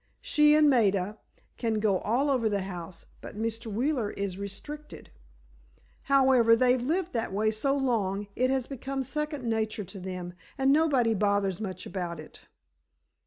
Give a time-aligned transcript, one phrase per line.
[0.21, 1.19] She and Maida
[1.57, 3.67] can go all over the house, but Mr.
[3.67, 5.11] Wheeler is restricted.
[6.05, 10.71] However, they've lived that way so long, it has become second nature to them, and
[10.73, 12.47] nobody bothers much about it."